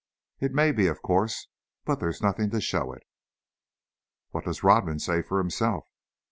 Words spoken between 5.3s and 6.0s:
himself?"